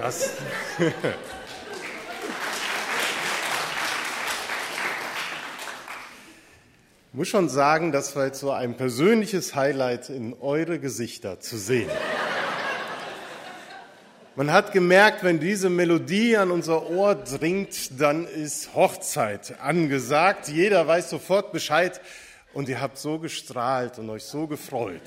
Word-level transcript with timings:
Das. 0.00 0.30
Ich 7.08 7.14
muss 7.14 7.28
schon 7.28 7.50
sagen, 7.50 7.92
das 7.92 8.16
war 8.16 8.24
jetzt 8.26 8.40
so 8.40 8.50
ein 8.50 8.78
persönliches 8.78 9.54
Highlight 9.54 10.08
in 10.08 10.34
eure 10.40 10.78
Gesichter 10.78 11.38
zu 11.38 11.58
sehen. 11.58 11.90
Man 14.36 14.50
hat 14.52 14.72
gemerkt, 14.72 15.22
wenn 15.22 15.38
diese 15.38 15.68
Melodie 15.68 16.38
an 16.38 16.50
unser 16.50 16.88
Ohr 16.88 17.14
dringt, 17.14 18.00
dann 18.00 18.26
ist 18.26 18.74
Hochzeit 18.74 19.60
angesagt. 19.60 20.48
Jeder 20.48 20.86
weiß 20.86 21.10
sofort 21.10 21.52
Bescheid 21.52 22.00
und 22.54 22.70
ihr 22.70 22.80
habt 22.80 22.96
so 22.96 23.18
gestrahlt 23.18 23.98
und 23.98 24.08
euch 24.08 24.24
so 24.24 24.46
gefreut. 24.46 25.02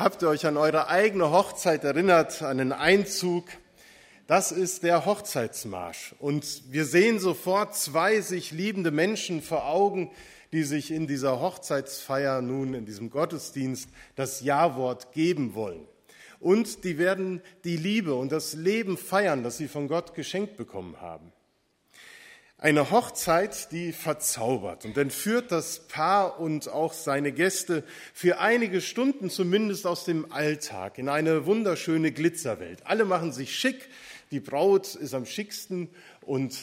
Habt 0.00 0.22
ihr 0.22 0.30
euch 0.30 0.46
an 0.46 0.56
eure 0.56 0.88
eigene 0.88 1.30
Hochzeit 1.30 1.84
erinnert, 1.84 2.40
an 2.40 2.56
den 2.56 2.72
Einzug? 2.72 3.44
Das 4.26 4.50
ist 4.50 4.82
der 4.82 5.04
Hochzeitsmarsch. 5.04 6.14
Und 6.20 6.62
wir 6.72 6.86
sehen 6.86 7.18
sofort 7.18 7.76
zwei 7.76 8.22
sich 8.22 8.50
liebende 8.50 8.92
Menschen 8.92 9.42
vor 9.42 9.66
Augen, 9.66 10.10
die 10.54 10.62
sich 10.62 10.90
in 10.90 11.06
dieser 11.06 11.42
Hochzeitsfeier 11.42 12.40
nun, 12.40 12.72
in 12.72 12.86
diesem 12.86 13.10
Gottesdienst, 13.10 13.90
das 14.16 14.40
Ja-Wort 14.40 15.12
geben 15.12 15.54
wollen. 15.54 15.86
Und 16.38 16.84
die 16.84 16.96
werden 16.96 17.42
die 17.64 17.76
Liebe 17.76 18.14
und 18.14 18.32
das 18.32 18.54
Leben 18.54 18.96
feiern, 18.96 19.42
das 19.42 19.58
sie 19.58 19.68
von 19.68 19.86
Gott 19.86 20.14
geschenkt 20.14 20.56
bekommen 20.56 20.98
haben. 21.02 21.30
Eine 22.62 22.90
Hochzeit, 22.90 23.72
die 23.72 23.90
verzaubert 23.90 24.84
und 24.84 24.98
entführt 24.98 25.50
das 25.50 25.88
Paar 25.88 26.38
und 26.38 26.68
auch 26.68 26.92
seine 26.92 27.32
Gäste 27.32 27.84
für 28.12 28.38
einige 28.38 28.82
Stunden 28.82 29.30
zumindest 29.30 29.86
aus 29.86 30.04
dem 30.04 30.30
Alltag 30.30 30.98
in 30.98 31.08
eine 31.08 31.46
wunderschöne 31.46 32.12
Glitzerwelt. 32.12 32.86
Alle 32.86 33.06
machen 33.06 33.32
sich 33.32 33.56
schick, 33.56 33.88
die 34.30 34.40
Braut 34.40 34.94
ist 34.94 35.14
am 35.14 35.24
schicksten 35.24 35.88
und 36.20 36.54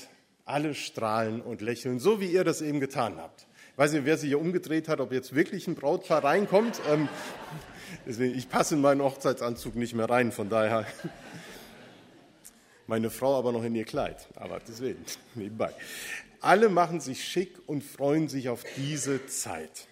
alle 0.46 0.76
strahlen 0.76 1.42
und 1.42 1.62
lächeln, 1.62 1.98
so 1.98 2.22
wie 2.22 2.28
ihr 2.28 2.44
das 2.44 2.62
eben 2.62 2.80
getan 2.80 3.18
habt. 3.18 3.48
Ich 3.72 3.78
weiß 3.80 3.94
nicht, 3.94 4.06
wer 4.06 4.20
sich 4.20 4.28
hier 4.28 4.40
umgedreht 4.40 4.90
hat, 4.90 5.00
ob 5.00 5.12
jetzt 5.12 5.34
wirklich 5.34 5.68
ein 5.68 5.74
Brautpaar 5.74 6.24
reinkommt. 6.24 6.80
Ähm, 6.92 7.10
deswegen, 8.06 8.38
ich 8.38 8.50
passe 8.50 8.76
in 8.76 8.82
meinen 8.82 9.02
Hochzeitsanzug 9.02 9.76
nicht 9.76 9.96
mehr 9.96 10.08
rein, 10.08 10.32
von 10.32 10.48
daher. 10.48 10.86
Meine 12.88 13.10
Frau 13.10 13.38
aber 13.38 13.52
noch 13.52 13.64
in 13.64 13.76
ihr 13.76 13.84
Kleid, 13.84 14.28
aber 14.36 14.62
deswegen, 14.66 15.04
nebenbei. 15.36 15.74
Alle 16.40 16.70
machen 16.70 17.02
sich 17.02 17.24
schick 17.24 17.58
und 17.66 17.84
freuen 17.84 18.30
sich 18.30 18.48
auf 18.48 18.64
diese 18.78 19.26
Zeit. 19.28 19.88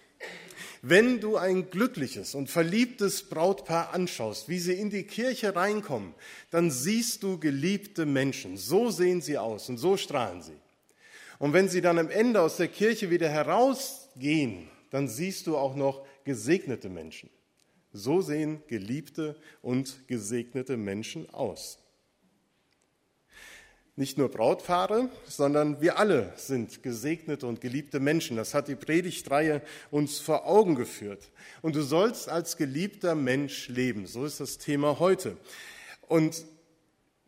Wenn 0.80 1.20
du 1.20 1.36
ein 1.36 1.70
glückliches 1.70 2.34
und 2.34 2.48
verliebtes 2.48 3.28
Brautpaar 3.28 3.92
anschaust, 3.92 4.48
wie 4.48 4.58
sie 4.58 4.74
in 4.74 4.88
die 4.88 5.02
Kirche 5.02 5.54
reinkommen, 5.54 6.14
dann 6.50 6.70
siehst 6.70 7.22
du 7.22 7.38
geliebte 7.38 8.06
Menschen. 8.06 8.56
So 8.56 8.90
sehen 8.90 9.20
sie 9.20 9.36
aus 9.36 9.68
und 9.68 9.78
so 9.78 9.96
strahlen 9.96 10.42
sie. 10.42 10.56
Und 11.38 11.52
wenn 11.52 11.68
sie 11.68 11.82
dann 11.82 11.98
am 11.98 12.08
Ende 12.08 12.40
aus 12.40 12.56
der 12.56 12.68
Kirche 12.68 13.10
wieder 13.10 13.28
herausgehen, 13.28 14.68
dann 14.90 15.08
siehst 15.08 15.46
du 15.46 15.56
auch 15.56 15.74
noch 15.74 16.06
gesegnete 16.24 16.88
Menschen. 16.88 17.28
So 17.92 18.22
sehen 18.22 18.62
geliebte 18.68 19.36
und 19.62 20.06
gesegnete 20.06 20.76
Menschen 20.76 21.28
aus. 21.30 21.78
Nicht 23.98 24.18
nur 24.18 24.28
Brautpaare, 24.28 25.08
sondern 25.26 25.80
wir 25.80 25.98
alle 25.98 26.30
sind 26.36 26.82
gesegnete 26.82 27.46
und 27.46 27.62
geliebte 27.62 27.98
Menschen. 27.98 28.36
Das 28.36 28.52
hat 28.52 28.68
die 28.68 28.74
Predigtreihe 28.76 29.62
uns 29.90 30.18
vor 30.18 30.46
Augen 30.46 30.74
geführt. 30.74 31.30
Und 31.62 31.76
du 31.76 31.82
sollst 31.82 32.28
als 32.28 32.58
geliebter 32.58 33.14
Mensch 33.14 33.68
leben. 33.68 34.06
So 34.06 34.26
ist 34.26 34.38
das 34.38 34.58
Thema 34.58 34.98
heute. 34.98 35.38
Und 36.02 36.44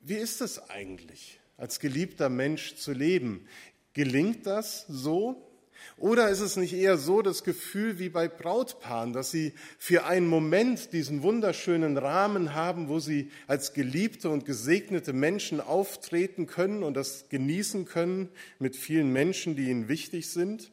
wie 0.03 0.17
ist 0.17 0.43
es 0.43 0.69
eigentlich, 0.69 1.41
als 1.57 1.81
geliebter 1.81 2.29
Mensch 2.29 2.77
zu 2.77 2.93
leben? 2.93 3.47
Gelingt 3.95 4.47
das 4.47 4.85
so? 4.89 5.48
Oder 5.97 6.29
ist 6.29 6.41
es 6.41 6.57
nicht 6.57 6.75
eher 6.75 6.97
so 6.97 7.23
das 7.23 7.43
Gefühl 7.43 7.99
wie 7.99 8.09
bei 8.09 8.29
Brautpaaren, 8.29 9.13
dass 9.13 9.31
sie 9.31 9.53
für 9.79 10.05
einen 10.05 10.27
Moment 10.27 10.93
diesen 10.93 11.23
wunderschönen 11.23 11.97
Rahmen 11.97 12.55
haben, 12.55 12.89
wo 12.89 13.01
sie 13.01 13.31
als 13.47 13.73
geliebte 13.73 14.29
und 14.29 14.45
gesegnete 14.45 15.13
Menschen 15.13 15.61
auftreten 15.61 16.47
können 16.47 16.83
und 16.83 16.95
das 16.95 17.29
genießen 17.29 17.85
können 17.85 18.29
mit 18.59 18.77
vielen 18.77 19.13
Menschen, 19.13 19.57
die 19.57 19.71
ihnen 19.71 19.89
wichtig 19.89 20.31
sind? 20.31 20.71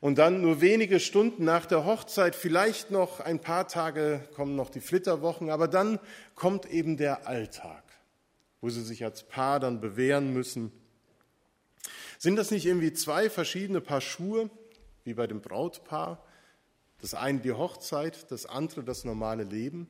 Und 0.00 0.18
dann 0.18 0.42
nur 0.42 0.60
wenige 0.60 0.98
Stunden 0.98 1.44
nach 1.44 1.64
der 1.64 1.84
Hochzeit, 1.84 2.34
vielleicht 2.34 2.90
noch 2.90 3.20
ein 3.20 3.38
paar 3.38 3.68
Tage 3.68 4.20
kommen 4.34 4.56
noch 4.56 4.68
die 4.68 4.80
Flitterwochen, 4.80 5.48
aber 5.48 5.68
dann 5.68 6.00
kommt 6.34 6.68
eben 6.70 6.96
der 6.96 7.28
Alltag, 7.28 7.84
wo 8.60 8.68
sie 8.68 8.82
sich 8.82 9.04
als 9.04 9.22
Paar 9.22 9.60
dann 9.60 9.80
bewähren 9.80 10.32
müssen 10.32 10.72
sind 12.22 12.36
das 12.36 12.52
nicht 12.52 12.66
irgendwie 12.66 12.92
zwei 12.92 13.28
verschiedene 13.28 13.80
Paar 13.80 14.00
Schuhe, 14.00 14.48
wie 15.02 15.14
bei 15.14 15.26
dem 15.26 15.40
Brautpaar? 15.40 16.24
Das 17.00 17.14
eine 17.14 17.40
die 17.40 17.50
Hochzeit, 17.50 18.30
das 18.30 18.46
andere 18.46 18.84
das 18.84 19.02
normale 19.02 19.42
Leben? 19.42 19.88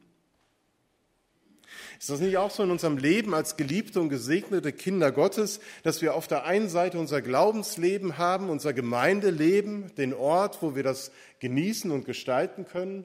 Ist 2.01 2.09
das 2.09 2.21
nicht 2.21 2.39
auch 2.39 2.51
so 2.51 2.63
in 2.63 2.71
unserem 2.71 2.97
Leben 2.97 3.35
als 3.35 3.59
geliebte 3.59 4.01
und 4.01 4.09
gesegnete 4.09 4.73
Kinder 4.73 5.13
Gottes, 5.13 5.61
dass 5.83 6.01
wir 6.01 6.15
auf 6.15 6.27
der 6.27 6.47
einen 6.47 6.71
Seite 6.71 6.99
unser 6.99 7.21
Glaubensleben 7.21 8.17
haben, 8.17 8.49
unser 8.49 8.73
Gemeindeleben, 8.73 9.95
den 9.97 10.15
Ort, 10.15 10.63
wo 10.63 10.75
wir 10.75 10.83
das 10.83 11.13
genießen 11.41 11.91
und 11.91 12.07
gestalten 12.07 12.65
können, 12.65 13.05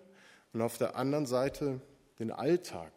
und 0.53 0.61
auf 0.61 0.77
der 0.77 0.95
anderen 0.95 1.25
Seite 1.25 1.81
den 2.17 2.31
Alltag, 2.31 2.93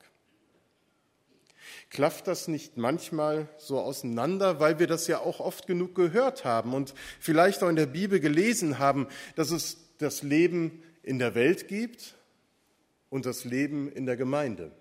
Klafft 1.88 2.26
das 2.26 2.48
nicht 2.48 2.76
manchmal 2.76 3.48
so 3.56 3.81
auseinander, 3.81 4.60
weil 4.60 4.78
wir 4.78 4.86
das 4.86 5.06
ja 5.06 5.19
auch 5.19 5.41
oft 5.41 5.66
genug 5.66 5.94
gehört 5.94 6.44
haben 6.44 6.75
und 6.75 6.94
vielleicht 7.19 7.62
auch 7.62 7.69
in 7.69 7.76
der 7.76 7.86
Bibel 7.86 8.20
gelesen 8.20 8.78
haben, 8.78 9.08
dass 9.36 9.50
es 9.50 9.78
das 9.98 10.22
Leben 10.22 10.82
in 11.03 11.19
der 11.19 11.34
Welt 11.34 11.69
gibt 11.69 12.16
und 13.09 13.26
das 13.26 13.44
Leben 13.44 13.91
in 13.91 14.06
der 14.06 14.16
Gemeinde? 14.16 14.72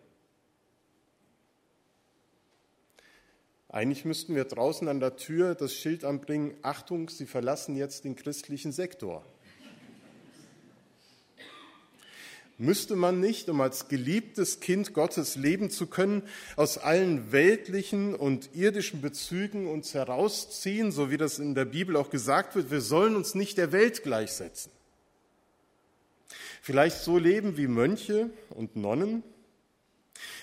Eigentlich 3.71 4.03
müssten 4.03 4.35
wir 4.35 4.45
draußen 4.45 4.87
an 4.87 4.99
der 4.99 5.15
Tür 5.15 5.53
das 5.53 5.73
Schild 5.75 6.03
anbringen, 6.03 6.55
Achtung, 6.63 7.07
Sie 7.07 7.27
verlassen 7.27 7.75
jetzt 7.75 8.03
den 8.03 8.15
christlichen 8.15 8.71
Sektor. 8.71 9.23
Müsste 12.61 12.97
man 12.97 13.21
nicht, 13.21 13.47
um 13.47 13.61
als 13.61 13.87
geliebtes 13.87 14.59
Kind 14.59 14.93
Gottes 14.93 15.37
leben 15.37 15.69
zu 15.69 15.87
können, 15.87 16.23
aus 16.57 16.77
allen 16.77 17.31
weltlichen 17.31 18.13
und 18.13 18.53
irdischen 18.53 18.99
Bezügen 18.99 19.65
uns 19.65 19.93
herausziehen, 19.93 20.91
so 20.91 21.09
wie 21.09 21.15
das 21.15 21.39
in 21.39 21.55
der 21.55 21.63
Bibel 21.63 21.95
auch 21.95 22.09
gesagt 22.09 22.55
wird, 22.55 22.69
wir 22.69 22.81
sollen 22.81 23.15
uns 23.15 23.33
nicht 23.33 23.57
der 23.57 23.71
Welt 23.71 24.03
gleichsetzen. 24.03 24.73
Vielleicht 26.61 26.97
so 26.97 27.17
leben 27.17 27.55
wie 27.55 27.67
Mönche 27.67 28.29
und 28.49 28.75
Nonnen. 28.75 29.23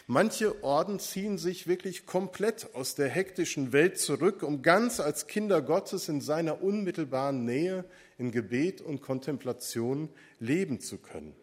Manche 0.06 0.64
Orden 0.64 0.98
ziehen 0.98 1.36
sich 1.36 1.66
wirklich 1.66 2.06
komplett 2.06 2.74
aus 2.74 2.94
der 2.94 3.10
hektischen 3.10 3.74
Welt 3.74 3.98
zurück, 3.98 4.42
um 4.42 4.62
ganz 4.62 5.00
als 5.00 5.26
Kinder 5.26 5.60
Gottes 5.60 6.08
in 6.08 6.22
seiner 6.22 6.62
unmittelbaren 6.62 7.44
Nähe 7.44 7.84
in 8.16 8.30
Gebet 8.30 8.80
und 8.80 9.02
Kontemplation 9.02 10.08
leben 10.40 10.80
zu 10.80 10.96
können. 10.96 11.34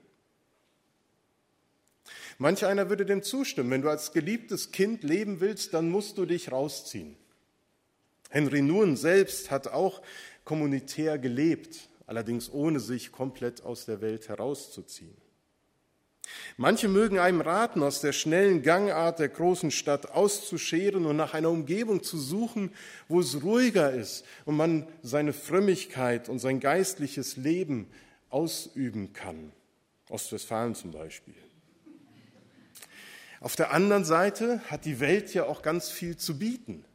Manch 2.37 2.65
einer 2.65 2.89
würde 2.89 3.05
dem 3.05 3.23
zustimmen. 3.23 3.71
Wenn 3.71 3.81
du 3.81 3.89
als 3.89 4.11
geliebtes 4.11 4.71
Kind 4.71 5.03
leben 5.03 5.39
willst, 5.39 5.73
dann 5.73 5.89
musst 5.89 6.17
du 6.17 6.25
dich 6.25 6.51
rausziehen. 6.51 7.15
Henry 8.29 8.61
Nuhen 8.61 8.97
selbst 8.97 9.51
hat 9.51 9.67
auch 9.67 10.01
kommunitär 10.43 11.19
gelebt, 11.19 11.89
allerdings 12.07 12.51
ohne 12.51 12.79
sich 12.79 13.11
komplett 13.11 13.63
aus 13.63 13.85
der 13.85 14.01
Welt 14.01 14.27
herauszuziehen. 14.27 15.15
Manche 16.57 16.87
mögen 16.87 17.19
einem 17.19 17.41
raten, 17.41 17.83
aus 17.83 18.01
der 18.01 18.13
schnellen 18.13 18.61
Gangart 18.61 19.19
der 19.19 19.29
großen 19.29 19.71
Stadt 19.71 20.11
auszuscheren 20.11 21.05
und 21.05 21.15
nach 21.15 21.33
einer 21.33 21.49
Umgebung 21.49 22.01
zu 22.01 22.17
suchen, 22.17 22.71
wo 23.07 23.19
es 23.19 23.43
ruhiger 23.43 23.91
ist 23.91 24.25
und 24.45 24.55
man 24.55 24.87
seine 25.01 25.33
Frömmigkeit 25.33 26.29
und 26.29 26.39
sein 26.39 26.59
geistliches 26.59 27.37
Leben 27.37 27.87
ausüben 28.29 29.13
kann. 29.13 29.51
Ostwestfalen 30.09 30.75
zum 30.75 30.91
Beispiel. 30.91 31.35
Auf 33.43 33.57
der 33.57 33.73
anderen 33.73 34.05
Seite 34.05 34.61
hat 34.69 34.85
die 34.85 35.01
Welt 35.01 35.33
ja 35.33 35.43
auch 35.43 35.63
ganz 35.63 35.89
viel 35.89 36.15
zu 36.15 36.39
bieten. 36.39 36.85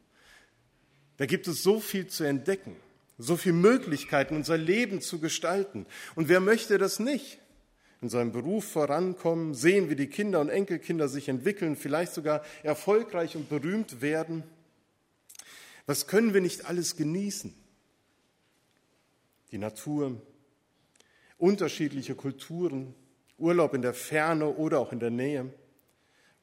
Da 1.17 1.27
gibt 1.27 1.47
es 1.47 1.61
so 1.61 1.79
viel 1.79 2.07
zu 2.07 2.23
entdecken, 2.23 2.75
so 3.19 3.37
viele 3.37 3.53
Möglichkeiten, 3.53 4.35
unser 4.35 4.57
Leben 4.57 4.99
zu 4.99 5.19
gestalten. 5.19 5.85
Und 6.15 6.27
wer 6.27 6.39
möchte 6.39 6.79
das 6.79 6.97
nicht? 6.97 7.37
In 8.01 8.09
seinem 8.09 8.31
Beruf 8.31 8.65
vorankommen, 8.65 9.53
sehen, 9.53 9.91
wie 9.91 9.95
die 9.95 10.07
Kinder 10.07 10.39
und 10.39 10.49
Enkelkinder 10.49 11.07
sich 11.07 11.29
entwickeln, 11.29 11.75
vielleicht 11.75 12.13
sogar 12.13 12.43
erfolgreich 12.63 13.35
und 13.35 13.47
berühmt 13.47 14.01
werden. 14.01 14.41
Was 15.85 16.07
können 16.07 16.33
wir 16.33 16.41
nicht 16.41 16.65
alles 16.65 16.95
genießen? 16.95 17.53
Die 19.51 19.59
Natur, 19.59 20.19
unterschiedliche 21.37 22.15
Kulturen, 22.15 22.95
Urlaub 23.37 23.75
in 23.75 23.83
der 23.83 23.93
Ferne 23.93 24.49
oder 24.49 24.79
auch 24.79 24.91
in 24.91 24.99
der 24.99 25.11
Nähe 25.11 25.53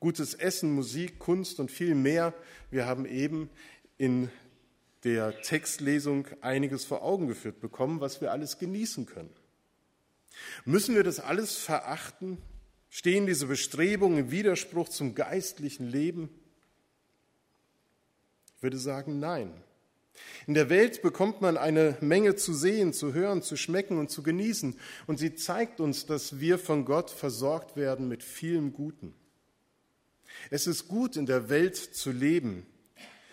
gutes 0.00 0.34
Essen, 0.34 0.72
Musik, 0.72 1.18
Kunst 1.18 1.60
und 1.60 1.70
viel 1.70 1.94
mehr. 1.94 2.34
Wir 2.70 2.86
haben 2.86 3.06
eben 3.06 3.50
in 3.98 4.30
der 5.04 5.40
Textlesung 5.42 6.26
einiges 6.40 6.84
vor 6.84 7.02
Augen 7.02 7.28
geführt 7.28 7.60
bekommen, 7.60 8.00
was 8.00 8.20
wir 8.20 8.32
alles 8.32 8.58
genießen 8.58 9.06
können. 9.06 9.30
Müssen 10.64 10.94
wir 10.94 11.04
das 11.04 11.20
alles 11.20 11.56
verachten? 11.56 12.38
Stehen 12.90 13.26
diese 13.26 13.46
Bestrebungen 13.46 14.18
im 14.18 14.30
Widerspruch 14.30 14.88
zum 14.88 15.14
geistlichen 15.14 15.88
Leben? 15.88 16.28
Ich 18.56 18.62
würde 18.62 18.78
sagen, 18.78 19.18
nein. 19.18 19.52
In 20.46 20.54
der 20.54 20.70
Welt 20.70 21.02
bekommt 21.02 21.40
man 21.40 21.56
eine 21.56 21.96
Menge 22.00 22.36
zu 22.36 22.54
sehen, 22.54 22.92
zu 22.92 23.12
hören, 23.12 23.42
zu 23.42 23.56
schmecken 23.56 23.98
und 23.98 24.10
zu 24.10 24.22
genießen. 24.22 24.78
Und 25.06 25.18
sie 25.18 25.34
zeigt 25.34 25.80
uns, 25.80 26.06
dass 26.06 26.40
wir 26.40 26.58
von 26.58 26.84
Gott 26.84 27.10
versorgt 27.10 27.76
werden 27.76 28.08
mit 28.08 28.22
vielem 28.22 28.72
Guten. 28.72 29.14
Es 30.50 30.66
ist 30.66 30.88
gut, 30.88 31.16
in 31.16 31.26
der 31.26 31.48
Welt 31.48 31.76
zu 31.76 32.10
leben. 32.10 32.66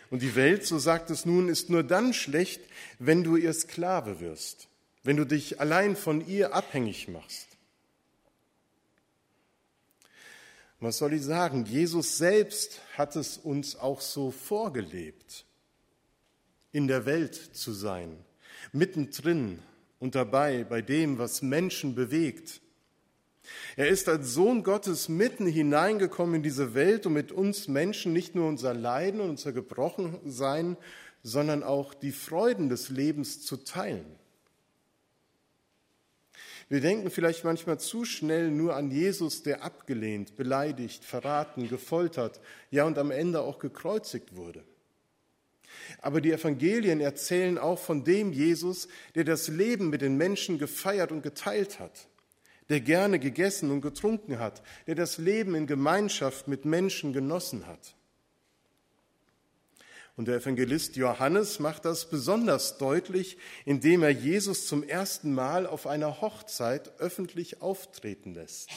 Und 0.10 0.22
die 0.22 0.36
Welt, 0.36 0.66
so 0.66 0.78
sagt 0.78 1.10
es 1.10 1.26
nun, 1.26 1.50
ist 1.50 1.70
nur 1.70 1.84
dann 1.84 2.14
schlecht, 2.14 2.62
wenn 3.00 3.24
du 3.24 3.36
ihr 3.36 3.54
Sklave 3.54 4.20
wirst, 4.20 4.68
wenn 5.04 5.18
du 5.18 5.26
dich 5.26 5.60
allein 5.60 5.96
von 5.96 6.28
ihr 6.28 6.54
abhängig 6.54 7.08
machst. 7.08 7.48
Was 10.80 10.98
soll 10.98 11.14
ich 11.14 11.24
sagen? 11.24 11.66
Jesus 11.66 12.18
selbst 12.18 12.82
hat 12.98 13.16
es 13.16 13.38
uns 13.38 13.78
auch 13.78 14.02
so 14.02 14.32
vorgelebt, 14.32 15.46
in 16.74 16.90
der 16.90 17.06
Welt 17.06 17.36
zu 17.36 17.72
sein, 17.72 18.18
mittendrin 18.74 19.60
und 20.00 20.16
dabei 20.16 20.66
bei 20.66 20.82
dem, 20.82 21.18
was 21.18 21.42
Menschen 21.42 21.96
bewegt. 21.96 22.60
Er 23.76 23.88
ist 23.88 24.08
als 24.08 24.34
Sohn 24.34 24.64
Gottes 24.64 25.10
mitten 25.10 25.46
hineingekommen 25.46 26.36
in 26.36 26.44
diese 26.44 26.74
Welt, 26.74 27.06
um 27.06 27.14
mit 27.14 27.32
uns 27.32 27.68
Menschen 27.68 28.14
nicht 28.14 28.36
nur 28.36 28.48
unser 28.48 28.74
Leiden 28.74 29.20
und 29.20 29.32
unser 29.32 29.52
Gebrochensein, 29.52 30.78
sondern 31.24 31.64
auch 31.64 31.94
die 31.94 32.12
Freuden 32.12 32.70
des 32.70 32.90
Lebens 32.90 33.42
zu 33.42 33.58
teilen. 33.58 34.06
Wir 36.70 36.80
denken 36.80 37.12
vielleicht 37.12 37.44
manchmal 37.44 37.80
zu 37.80 38.06
schnell 38.06 38.50
nur 38.50 38.76
an 38.76 38.90
Jesus, 38.90 39.44
der 39.44 39.64
abgelehnt, 39.64 40.36
beleidigt, 40.38 41.04
verraten, 41.04 41.68
gefoltert, 41.68 42.40
ja 42.72 42.86
und 42.86 42.98
am 42.98 43.12
Ende 43.12 43.42
auch 43.42 43.60
gekreuzigt 43.60 44.36
wurde. 44.36 44.64
Aber 46.02 46.22
die 46.22 46.32
Evangelien 46.32 47.02
erzählen 47.02 47.58
auch 47.58 47.80
von 47.80 48.04
dem 48.04 48.32
Jesus, 48.32 48.88
der 49.16 49.24
das 49.24 49.50
Leben 49.50 49.90
mit 49.90 50.02
den 50.02 50.16
Menschen 50.16 50.58
gefeiert 50.58 51.12
und 51.12 51.22
geteilt 51.22 51.80
hat 51.80 52.08
der 52.70 52.82
gerne 52.82 53.20
gegessen 53.20 53.72
und 53.72 53.82
getrunken 53.82 54.40
hat, 54.40 54.62
der 54.88 54.96
das 54.96 55.18
Leben 55.18 55.56
in 55.56 55.68
Gemeinschaft 55.68 56.48
mit 56.48 56.66
Menschen 56.66 57.14
genossen 57.14 57.68
hat. 57.68 57.96
Und 60.16 60.28
der 60.28 60.38
Evangelist 60.38 60.96
Johannes 60.96 61.60
macht 61.60 61.86
das 61.86 62.10
besonders 62.10 62.78
deutlich, 62.78 63.38
indem 63.66 64.04
er 64.04 64.12
Jesus 64.12 64.68
zum 64.68 64.84
ersten 64.84 65.34
Mal 65.34 65.66
auf 65.66 65.88
einer 65.88 66.22
Hochzeit 66.22 67.00
öffentlich 67.00 67.62
auftreten 67.62 68.36
lässt. 68.36 68.70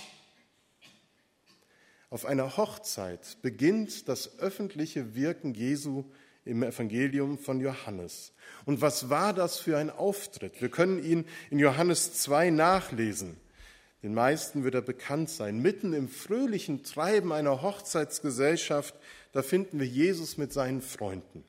Auf 2.08 2.24
einer 2.24 2.56
Hochzeit 2.56 3.36
beginnt 3.42 4.08
das 4.08 4.38
öffentliche 4.38 5.14
Wirken 5.14 5.52
Jesu 5.52 6.04
im 6.46 6.62
Evangelium 6.62 7.36
von 7.36 7.60
Johannes. 7.60 8.32
Und 8.64 8.80
was 8.80 9.10
war 9.10 9.34
das 9.34 9.58
für 9.58 9.76
ein 9.76 9.90
Auftritt? 9.90 10.62
Wir 10.62 10.70
können 10.70 11.04
ihn 11.04 11.26
in 11.50 11.58
Johannes 11.58 12.14
2 12.14 12.50
nachlesen. 12.50 13.36
Den 14.06 14.14
meisten 14.14 14.62
wird 14.62 14.76
er 14.76 14.82
bekannt 14.82 15.30
sein. 15.30 15.60
Mitten 15.60 15.92
im 15.92 16.08
fröhlichen 16.08 16.84
Treiben 16.84 17.32
einer 17.32 17.60
Hochzeitsgesellschaft, 17.60 18.94
da 19.32 19.42
finden 19.42 19.80
wir 19.80 19.86
Jesus 19.88 20.38
mit 20.38 20.52
seinen 20.52 20.80
Freunden. 20.80 21.42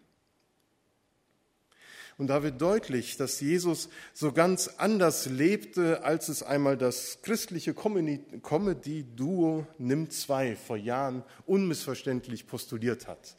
Und 2.17 2.31
da 2.31 2.41
wird 2.41 2.59
deutlich, 2.59 3.15
dass 3.15 3.39
Jesus 3.41 3.89
so 4.15 4.31
ganz 4.31 4.69
anders 4.79 5.27
lebte, 5.27 6.03
als 6.03 6.29
es 6.29 6.41
einmal 6.41 6.79
das 6.79 7.21
christliche 7.21 7.75
Comedy-Duo 7.75 9.67
Nimm 9.77 10.09
2 10.09 10.55
vor 10.55 10.77
Jahren 10.77 11.23
unmissverständlich 11.45 12.47
postuliert 12.47 13.07
hat. 13.07 13.37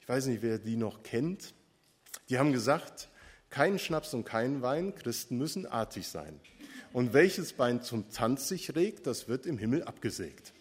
Ich 0.00 0.08
weiß 0.08 0.26
nicht, 0.26 0.42
wer 0.42 0.58
die 0.58 0.74
noch 0.74 1.04
kennt. 1.04 1.54
Die 2.28 2.40
haben 2.40 2.50
gesagt, 2.52 3.10
kein 3.48 3.78
Schnaps 3.78 4.12
und 4.12 4.24
kein 4.24 4.60
Wein, 4.60 4.92
Christen 4.96 5.38
müssen 5.38 5.66
artig 5.66 6.08
sein. 6.08 6.40
Und 6.92 7.12
welches 7.12 7.52
Bein 7.52 7.82
zum 7.82 8.10
Tanz 8.10 8.48
sich 8.48 8.74
regt, 8.74 9.06
das 9.06 9.28
wird 9.28 9.46
im 9.46 9.58
Himmel 9.58 9.84
abgesägt. 9.84 10.52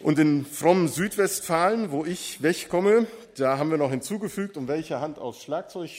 Und 0.00 0.18
in 0.18 0.44
frommen 0.44 0.88
Südwestfalen, 0.88 1.92
wo 1.92 2.04
ich 2.04 2.42
wegkomme, 2.42 3.06
da 3.36 3.58
haben 3.58 3.70
wir 3.70 3.78
noch 3.78 3.90
hinzugefügt, 3.90 4.56
um 4.56 4.66
welche 4.66 5.00
Hand 5.00 5.18
aufs 5.18 5.42
Schlagzeug 5.42 5.90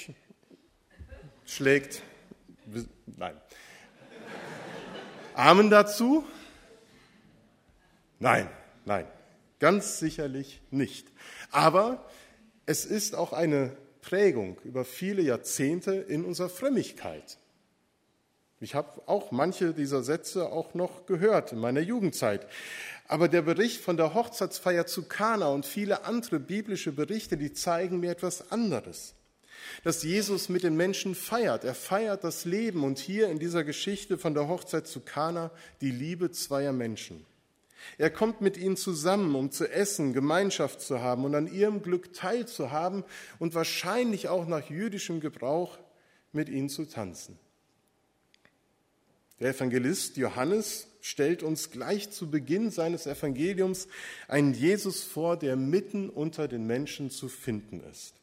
schlägt. 1.46 2.02
Nein. 3.06 3.38
Amen 5.34 5.70
dazu? 5.70 6.25
Nein, 8.20 8.50
nein, 8.86 9.08
ganz 9.60 10.00
sicherlich 10.00 10.62
nicht. 10.70 11.08
Aber 11.52 12.06
es 12.66 12.86
ist 12.86 13.16
auch 13.16 13.34
eine 13.34 13.75
Prägung 14.04 14.60
über 14.64 14.86
viele 14.86 15.24
Jahrzehnte 15.24 15.94
in 15.94 16.26
unserer 16.26 16.50
Frömmigkeit. 16.50 17.40
Ich 18.60 18.76
habe 18.76 19.02
auch 19.08 19.32
manche 19.32 19.74
dieser 19.74 20.04
Sätze 20.04 20.52
auch 20.52 20.74
noch 20.74 21.06
gehört 21.06 21.52
in 21.52 21.60
meiner 21.60 21.82
Jugendzeit. 21.82 22.48
Aber 23.08 23.28
der 23.28 23.42
Bericht 23.42 23.82
von 23.82 23.98
der 23.98 24.14
Hochzeitsfeier 24.14 24.86
zu 24.86 25.04
Kana 25.04 25.48
und 25.48 25.66
viele 25.66 26.06
andere 26.06 26.40
biblische 26.40 26.92
Berichte, 26.92 27.36
die 27.36 27.52
zeigen 27.52 28.00
mir 28.00 28.12
etwas 28.12 28.52
anderes. 28.52 29.16
Dass 29.84 30.04
Jesus 30.04 30.48
mit 30.48 30.64
den 30.64 30.76
Menschen 30.76 31.16
feiert. 31.16 31.64
Er 31.64 31.76
feiert 31.76 32.24
das 32.24 32.46
Leben 32.46 32.84
und 32.84 33.00
hier 33.00 33.30
in 33.30 33.40
dieser 33.40 33.64
Geschichte 33.64 34.18
von 34.18 34.34
der 34.34 34.48
Hochzeit 34.48 34.88
zu 34.88 35.02
Kana 35.02 35.52
die 35.82 35.92
Liebe 35.92 36.32
zweier 36.32 36.74
Menschen. 36.74 37.26
Er 37.98 38.10
kommt 38.10 38.42
mit 38.42 38.58
ihnen 38.58 38.78
zusammen, 38.78 39.36
um 39.36 39.52
zu 39.52 39.70
essen, 39.70 40.14
Gemeinschaft 40.14 40.82
zu 40.82 41.02
haben 41.02 41.26
und 41.26 41.36
an 41.36 41.48
ihrem 41.48 41.82
Glück 41.82 42.14
teilzuhaben 42.14 43.04
und 43.40 43.56
wahrscheinlich 43.56 44.30
auch 44.30 44.48
nach 44.48 44.70
jüdischem 44.70 45.20
Gebrauch 45.20 45.78
mit 46.32 46.50
ihnen 46.50 46.70
zu 46.70 46.86
tanzen. 46.86 47.38
Der 49.40 49.50
Evangelist 49.50 50.18
Johannes 50.18 50.88
stellt 51.02 51.44
uns 51.44 51.70
gleich 51.70 52.12
zu 52.12 52.32
Beginn 52.32 52.72
seines 52.72 53.08
Evangeliums 53.08 53.88
einen 54.28 54.54
Jesus 54.54 55.04
vor, 55.04 55.38
der 55.38 55.56
mitten 55.56 56.10
unter 56.10 56.48
den 56.48 56.66
Menschen 56.66 57.10
zu 57.10 57.28
finden 57.28 57.82
ist. 57.92 58.13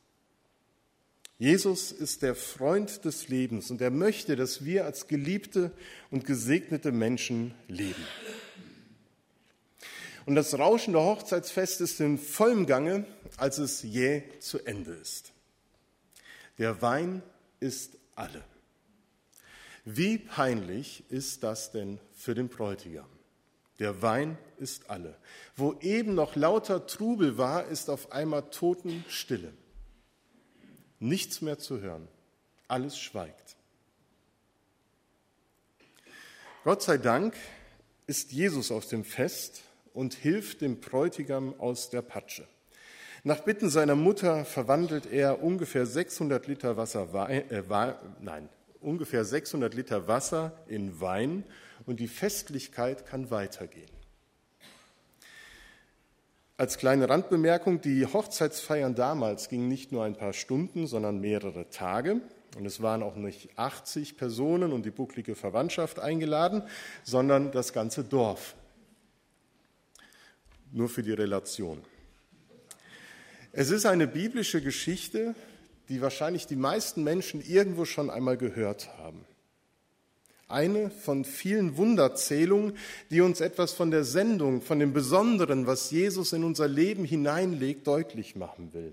Jesus 1.39 1.91
ist 1.91 2.23
der 2.23 2.35
Freund 2.35 3.05
des 3.05 3.29
Lebens 3.29 3.71
und 3.71 3.81
er 3.81 3.91
möchte, 3.91 4.37
dass 4.37 4.65
wir 4.65 4.85
als 4.85 5.09
geliebte 5.09 5.73
und 6.11 6.27
gesegnete 6.27 6.93
Menschen 6.93 7.55
leben. 7.67 8.05
Und 10.31 10.37
das 10.37 10.57
Rauschen 10.57 10.93
der 10.93 11.03
Hochzeitsfest 11.03 11.81
ist 11.81 11.99
in 11.99 12.17
vollem 12.17 12.65
Gange, 12.65 13.05
als 13.37 13.59
es 13.59 13.83
jäh 13.83 14.23
zu 14.39 14.65
Ende 14.65 14.93
ist. 14.93 15.33
Der 16.57 16.81
Wein 16.83 17.25
ist 17.59 17.99
alle. 18.15 18.45
Wie 19.85 20.19
peinlich 20.19 21.03
ist 21.11 21.43
das 21.43 21.73
denn 21.73 21.99
für 22.15 22.37
den 22.37 22.49
Bräutigam? 22.49 23.09
Der 23.81 24.03
Wein 24.03 24.39
ist 24.57 24.89
alle. 24.89 25.17
Wo 25.57 25.75
eben 25.81 26.15
noch 26.15 26.37
lauter 26.37 26.87
Trubel 26.87 27.37
war, 27.37 27.67
ist 27.67 27.91
auf 27.91 28.13
einmal 28.13 28.51
Totenstille. 28.51 29.53
Nichts 31.01 31.41
mehr 31.41 31.59
zu 31.59 31.81
hören. 31.81 32.07
Alles 32.69 32.97
schweigt. 33.01 33.57
Gott 36.63 36.83
sei 36.83 36.99
Dank 36.99 37.35
ist 38.07 38.31
Jesus 38.31 38.71
auf 38.71 38.87
dem 38.87 39.03
Fest 39.03 39.65
und 39.95 40.15
hilft 40.15 40.61
dem 40.61 40.81
Bräutigam 40.81 41.55
aus 41.59 41.91
der 41.91 42.03
Patsche. 42.03 42.47
Nach 43.23 43.41
Bitten 43.41 43.69
seiner 43.69 43.97
Mutter 43.97 44.47
verwandelt 44.47 45.05
er 45.13 45.43
ungefähr 45.43 45.85
600 45.85 46.47
Liter 46.47 46.77
Wasser, 46.79 47.29
äh, 47.29 47.63
nein, 48.21 48.49
ungefähr 48.81 49.25
600 49.25 49.75
Liter 49.75 50.09
Wasser 50.09 50.53
in 50.69 51.01
Wein 51.01 51.45
und 51.85 52.01
die 52.01 52.09
Festlichkeit 52.09 53.05
kann 53.07 53.31
weitergehen. 53.31 53.91
Als 56.57 56.79
kleine 56.79 57.09
Randbemerkung, 57.09 57.81
die 57.81 58.07
Hochzeitsfeiern 58.07 58.95
damals 58.95 59.49
gingen 59.49 59.69
nicht 59.69 59.93
nur 59.93 60.05
ein 60.05 60.17
paar 60.17 60.33
Stunden, 60.33 60.87
sondern 60.87 61.19
mehrere 61.21 61.71
Tage. 61.71 62.21
Und 62.57 62.67
es 62.67 62.83
waren 62.83 63.03
auch 63.03 63.17
nicht 63.17 63.51
80 63.57 64.17
Personen 64.17 64.73
und 64.73 64.85
die 64.85 64.91
bucklige 64.91 65.35
Verwandtschaft 65.35 66.01
eingeladen, 66.01 66.63
sondern 67.03 67.53
das 67.53 67.73
ganze 67.73 68.05
Dorf 68.05 68.57
nur 70.73 70.89
für 70.89 71.03
die 71.03 71.13
Relation. 71.13 71.83
Es 73.53 73.71
ist 73.71 73.87
eine 73.87 74.07
biblische 74.07 74.61
Geschichte, 74.63 75.35
die 75.89 76.01
wahrscheinlich 76.01 76.47
die 76.47 76.57
meisten 76.57 77.03
Menschen 77.03 77.43
irgendwo 77.43 77.85
schon 77.85 78.11
einmal 78.11 78.37
gehört 78.37 78.97
haben. 78.99 79.25
Eine 80.47 80.91
von 80.91 81.25
vielen 81.25 81.77
Wunderzählungen, 81.77 82.77
die 83.11 83.21
uns 83.21 83.41
etwas 83.41 83.73
von 83.73 83.91
der 83.91 84.05
Sendung, 84.05 84.63
von 84.63 84.79
dem 84.79 84.93
Besonderen, 84.93 85.67
was 85.67 85.91
Jesus 85.91 86.33
in 86.33 86.45
unser 86.45 86.69
Leben 86.69 87.05
hineinlegt, 87.05 87.87
deutlich 87.87 88.37
machen 88.37 88.73
will. 88.73 88.93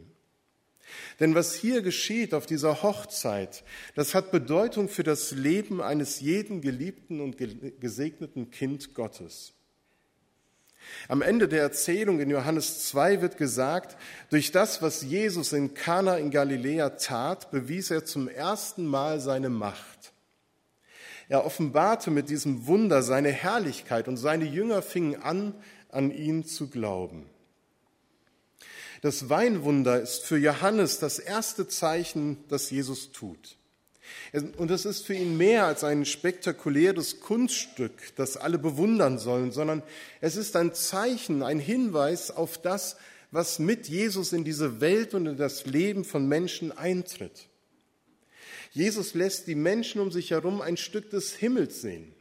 Denn 1.20 1.36
was 1.36 1.54
hier 1.54 1.82
geschieht 1.82 2.34
auf 2.34 2.46
dieser 2.46 2.82
Hochzeit, 2.82 3.64
das 3.96 4.16
hat 4.16 4.32
Bedeutung 4.32 4.88
für 4.88 5.04
das 5.04 5.32
Leben 5.32 5.82
eines 5.82 6.20
jeden 6.20 6.62
geliebten 6.62 7.22
und 7.22 7.38
gesegneten 7.80 8.52
Kind 8.52 8.94
Gottes. 8.94 9.54
Am 11.08 11.22
Ende 11.22 11.48
der 11.48 11.62
Erzählung 11.62 12.20
in 12.20 12.30
Johannes 12.30 12.88
2 12.90 13.22
wird 13.22 13.38
gesagt, 13.38 13.98
durch 14.30 14.52
das, 14.52 14.82
was 14.82 15.02
Jesus 15.02 15.54
in 15.54 15.74
Kana 15.74 16.18
in 16.18 16.32
Galiläa 16.32 16.92
tat, 16.92 17.52
bewies 17.52 17.92
er 17.92 18.06
zum 18.06 18.28
ersten 18.28 18.86
Mal 18.86 19.20
seine 19.20 19.50
Macht. 19.50 20.14
Er 21.30 21.46
offenbarte 21.46 22.12
mit 22.12 22.30
diesem 22.30 22.68
Wunder 22.68 23.04
seine 23.04 23.32
Herrlichkeit 23.32 24.08
und 24.08 24.18
seine 24.18 24.46
Jünger 24.46 24.82
fingen 24.82 25.22
an, 25.22 25.54
an 25.90 26.12
ihn 26.12 26.46
zu 26.46 26.70
glauben. 26.70 27.26
Das 29.02 29.30
Weinwunder 29.30 30.02
ist 30.02 30.24
für 30.24 30.38
Johannes 30.38 31.00
das 31.00 31.20
erste 31.20 31.68
Zeichen, 31.68 32.44
das 32.50 32.70
Jesus 32.72 33.12
tut. 33.12 33.58
Und 34.58 34.72
es 34.72 34.86
ist 34.86 35.06
für 35.06 35.14
ihn 35.14 35.38
mehr 35.38 35.66
als 35.66 35.84
ein 35.84 36.06
spektakuläres 36.06 37.20
Kunststück, 37.20 38.16
das 38.16 38.38
alle 38.38 38.58
bewundern 38.58 39.20
sollen, 39.20 39.52
sondern 39.52 39.84
es 40.22 40.36
ist 40.36 40.56
ein 40.56 40.74
Zeichen, 40.74 41.44
ein 41.44 41.60
Hinweis 41.60 42.32
auf 42.32 42.58
das, 42.58 42.98
was 43.32 43.60
mit 43.60 43.88
Jesus 43.88 44.34
in 44.34 44.44
diese 44.44 44.80
Welt 44.82 45.14
und 45.14 45.26
in 45.26 45.38
das 45.38 45.66
Leben 45.66 46.06
von 46.06 46.28
Menschen 46.28 46.72
eintritt. 46.78 47.48
Jesus 48.72 49.14
lässt 49.14 49.48
die 49.48 49.56
Menschen 49.56 50.02
um 50.02 50.12
sich 50.12 50.32
herum 50.32 50.62
ein 50.62 50.78
Stück 50.78 51.10
des 51.10 51.34
Himmels 51.34 51.82
sehen. 51.82 52.14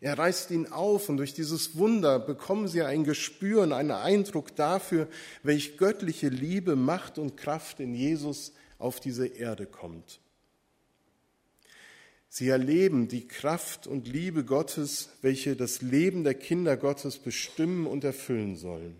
Er 0.00 0.18
reißt 0.18 0.50
ihn 0.50 0.66
auf 0.66 1.08
und 1.08 1.18
durch 1.18 1.32
dieses 1.32 1.76
Wunder 1.76 2.18
bekommen 2.18 2.66
sie 2.66 2.82
ein 2.82 3.04
Gespür 3.04 3.62
und 3.62 3.72
einen 3.72 3.92
Eindruck 3.92 4.56
dafür, 4.56 5.06
welch 5.44 5.76
göttliche 5.76 6.28
Liebe, 6.28 6.74
Macht 6.74 7.18
und 7.18 7.36
Kraft 7.36 7.78
in 7.78 7.94
Jesus 7.94 8.52
auf 8.78 8.98
diese 8.98 9.28
Erde 9.28 9.66
kommt. 9.66 10.21
Sie 12.34 12.48
erleben 12.48 13.08
die 13.08 13.28
Kraft 13.28 13.86
und 13.86 14.08
Liebe 14.08 14.42
Gottes, 14.42 15.10
welche 15.20 15.54
das 15.54 15.82
Leben 15.82 16.24
der 16.24 16.32
Kinder 16.32 16.78
Gottes 16.78 17.18
bestimmen 17.18 17.86
und 17.86 18.04
erfüllen 18.04 18.56
sollen. 18.56 18.96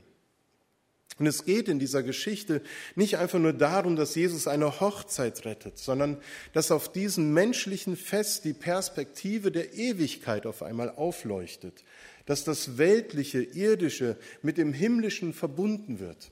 Und 1.19 1.27
es 1.27 1.47
geht 1.47 1.67
in 1.69 1.79
dieser 1.79 2.03
Geschichte 2.03 2.61
nicht 2.95 3.17
einfach 3.17 3.39
nur 3.39 3.55
darum, 3.55 3.97
dass 3.97 4.17
Jesus 4.17 4.47
eine 4.47 4.81
Hochzeit 4.81 5.47
rettet, 5.47 5.79
sondern 5.79 6.19
dass 6.53 6.71
auf 6.71 6.93
diesem 6.93 7.33
menschlichen 7.33 7.97
Fest 7.97 8.45
die 8.45 8.53
Perspektive 8.53 9.51
der 9.51 9.73
Ewigkeit 9.73 10.45
auf 10.45 10.62
einmal 10.62 10.91
aufleuchtet, 10.91 11.85
dass 12.27 12.45
das 12.45 12.77
Weltliche, 12.77 13.41
Irdische 13.41 14.19
mit 14.43 14.59
dem 14.59 14.75
Himmlischen 14.75 15.33
verbunden 15.33 16.01
wird. 16.01 16.31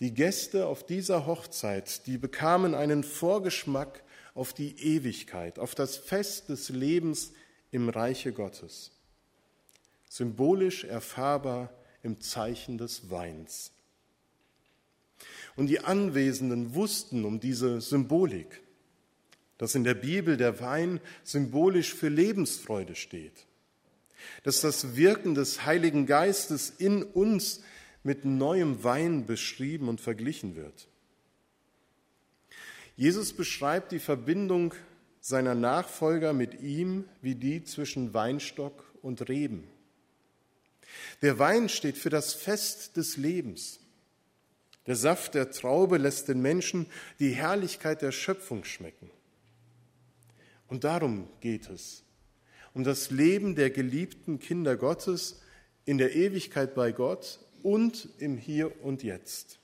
Die 0.00 0.12
Gäste 0.12 0.66
auf 0.66 0.84
dieser 0.84 1.24
Hochzeit, 1.24 2.06
die 2.06 2.18
bekamen 2.18 2.74
einen 2.74 3.04
Vorgeschmack 3.04 4.02
auf 4.40 4.54
die 4.54 4.74
Ewigkeit, 4.82 5.58
auf 5.58 5.74
das 5.74 5.98
Fest 5.98 6.48
des 6.48 6.70
Lebens 6.70 7.32
im 7.72 7.90
Reiche 7.90 8.32
Gottes. 8.32 8.90
Symbolisch 10.08 10.84
erfahrbar 10.84 11.70
im 12.02 12.22
Zeichen 12.22 12.78
des 12.78 13.10
Weins. 13.10 13.70
Und 15.56 15.66
die 15.66 15.80
Anwesenden 15.80 16.74
wussten 16.74 17.26
um 17.26 17.38
diese 17.38 17.82
Symbolik, 17.82 18.62
dass 19.58 19.74
in 19.74 19.84
der 19.84 19.92
Bibel 19.92 20.38
der 20.38 20.58
Wein 20.58 21.00
symbolisch 21.22 21.92
für 21.92 22.08
Lebensfreude 22.08 22.94
steht, 22.94 23.44
dass 24.42 24.62
das 24.62 24.96
Wirken 24.96 25.34
des 25.34 25.66
Heiligen 25.66 26.06
Geistes 26.06 26.70
in 26.70 27.02
uns 27.02 27.60
mit 28.02 28.24
neuem 28.24 28.82
Wein 28.84 29.26
beschrieben 29.26 29.90
und 29.90 30.00
verglichen 30.00 30.56
wird. 30.56 30.88
Jesus 33.00 33.32
beschreibt 33.32 33.92
die 33.92 33.98
Verbindung 33.98 34.74
seiner 35.22 35.54
Nachfolger 35.54 36.34
mit 36.34 36.60
ihm 36.60 37.06
wie 37.22 37.34
die 37.34 37.64
zwischen 37.64 38.12
Weinstock 38.12 38.84
und 39.00 39.26
Reben. 39.30 39.66
Der 41.22 41.38
Wein 41.38 41.70
steht 41.70 41.96
für 41.96 42.10
das 42.10 42.34
Fest 42.34 42.98
des 42.98 43.16
Lebens. 43.16 43.80
Der 44.86 44.96
Saft 44.96 45.32
der 45.32 45.50
Traube 45.50 45.96
lässt 45.96 46.28
den 46.28 46.42
Menschen 46.42 46.84
die 47.20 47.30
Herrlichkeit 47.30 48.02
der 48.02 48.12
Schöpfung 48.12 48.64
schmecken. 48.64 49.08
Und 50.68 50.84
darum 50.84 51.26
geht 51.40 51.70
es, 51.70 52.02
um 52.74 52.84
das 52.84 53.10
Leben 53.10 53.54
der 53.54 53.70
geliebten 53.70 54.40
Kinder 54.40 54.76
Gottes 54.76 55.40
in 55.86 55.96
der 55.96 56.14
Ewigkeit 56.14 56.74
bei 56.74 56.92
Gott 56.92 57.40
und 57.62 58.10
im 58.18 58.36
Hier 58.36 58.84
und 58.84 59.02
Jetzt. 59.02 59.59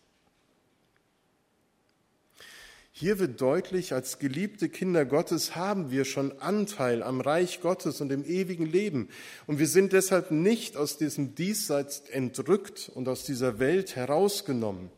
Hier 2.99 3.19
wird 3.19 3.43
deutlich, 3.43 3.93
als 3.93 4.19
geliebte 4.19 4.71
Kinder 4.71 5.05
Gottes 5.05 5.55
haben 5.55 5.91
wir 5.91 6.07
schon 6.07 6.33
Anteil 6.41 7.03
am 7.03 7.21
Reich 7.21 7.61
Gottes 7.61 8.01
und 8.01 8.11
im 8.11 8.25
ewigen 8.25 8.65
Leben. 8.65 9.11
Und 9.47 9.59
wir 9.59 9.67
sind 9.67 9.93
deshalb 9.93 10.31
nicht 10.31 10.79
aus 10.79 10.97
diesem 10.97 11.35
Diesseits 11.35 12.05
entrückt 12.09 12.91
und 12.95 13.07
aus 13.07 13.25
dieser 13.25 13.59
Welt 13.59 13.97
herausgenommen. 13.97 14.89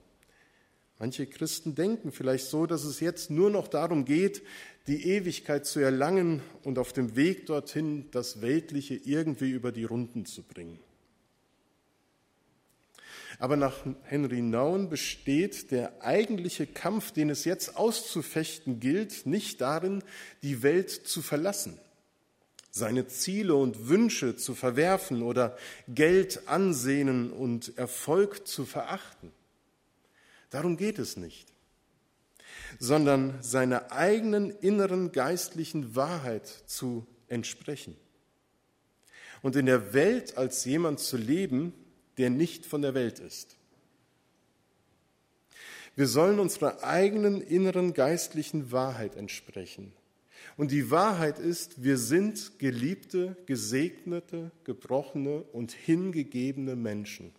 Manche 1.00 1.26
Christen 1.26 1.75
denken 1.75 2.12
vielleicht 2.12 2.47
so, 2.47 2.67
dass 2.67 2.85
es 2.85 3.00
jetzt 3.00 3.31
nur 3.31 3.50
noch 3.50 3.67
darum 3.67 4.05
geht, 4.05 4.43
die 4.87 5.05
Ewigkeit 5.09 5.67
zu 5.67 5.81
erlangen 5.81 6.40
und 6.62 6.78
auf 6.78 6.93
dem 6.93 7.17
Weg 7.17 7.47
dorthin 7.47 8.07
das 8.12 8.40
Weltliche 8.40 8.95
irgendwie 8.95 9.50
über 9.50 9.73
die 9.73 9.83
Runden 9.83 10.25
zu 10.25 10.45
bringen. 10.45 10.78
Aber 13.38 13.57
nach 13.57 13.85
Henry 14.02 14.42
Nouwen 14.42 14.88
besteht 14.88 15.71
der 15.71 16.02
eigentliche 16.02 16.66
Kampf, 16.66 17.12
den 17.12 17.30
es 17.30 17.45
jetzt 17.45 17.76
auszufechten 17.76 18.80
gilt, 18.80 19.26
nicht 19.26 19.61
darin, 19.61 20.02
die 20.42 20.62
Welt 20.62 20.90
zu 20.90 21.23
verlassen, 21.23 21.78
seine 22.71 23.07
Ziele 23.07 23.54
und 23.54 23.88
Wünsche 23.88 24.35
zu 24.37 24.54
verwerfen 24.54 25.23
oder 25.23 25.57
Geld, 25.87 26.49
Ansehen 26.49 27.30
und 27.30 27.78
Erfolg 27.78 28.49
zu 28.49 28.64
verachten. 28.64 29.30
Darum 30.50 30.76
geht 30.76 30.99
es 30.99 31.16
nicht, 31.16 31.52
sondern 32.80 33.40
seiner 33.40 33.92
eigenen 33.92 34.50
inneren 34.50 35.12
geistlichen 35.12 35.95
Wahrheit 35.95 36.49
zu 36.66 37.07
entsprechen 37.28 37.97
und 39.42 39.54
in 39.54 39.66
der 39.66 39.92
Welt 39.95 40.37
als 40.37 40.64
jemand 40.64 40.99
zu 40.99 41.16
leben, 41.16 41.73
der 42.18 42.30
nicht 42.30 42.66
von 42.66 42.82
der 42.82 42.94
Welt 42.94 43.20
ist. 43.20 43.56
Wir 45.96 46.06
sollen 46.06 46.38
unserer 46.38 46.84
eigenen 46.84 47.40
inneren 47.40 47.92
geistlichen 47.92 48.70
Wahrheit 48.70 49.16
entsprechen. 49.16 49.92
Und 50.56 50.70
die 50.70 50.90
Wahrheit 50.90 51.38
ist, 51.38 51.82
wir 51.82 51.98
sind 51.98 52.58
geliebte, 52.58 53.37
gesegnete, 53.46 54.50
gebrochene 54.64 55.42
und 55.52 55.72
hingegebene 55.72 56.76
Menschen. 56.76 57.32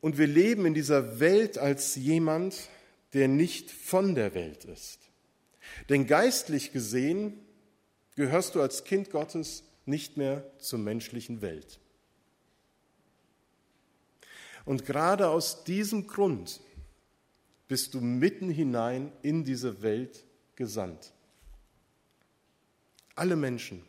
Und 0.00 0.16
wir 0.16 0.26
leben 0.26 0.64
in 0.66 0.74
dieser 0.74 1.20
Welt 1.20 1.58
als 1.58 1.96
jemand, 1.96 2.70
der 3.12 3.28
nicht 3.28 3.70
von 3.70 4.14
der 4.14 4.34
Welt 4.34 4.64
ist. 4.64 5.00
Denn 5.88 6.06
geistlich 6.06 6.72
gesehen 6.72 7.34
gehörst 8.16 8.54
du 8.54 8.62
als 8.62 8.84
Kind 8.84 9.10
Gottes 9.10 9.64
nicht 9.84 10.16
mehr 10.16 10.50
zur 10.58 10.78
menschlichen 10.78 11.42
Welt. 11.42 11.78
Und 14.64 14.84
gerade 14.84 15.28
aus 15.28 15.64
diesem 15.64 16.06
Grund 16.06 16.60
bist 17.68 17.94
du 17.94 18.00
mitten 18.00 18.50
hinein 18.50 19.12
in 19.22 19.44
diese 19.44 19.82
Welt 19.82 20.24
gesandt. 20.56 21.12
Alle 23.14 23.36
Menschen, 23.36 23.82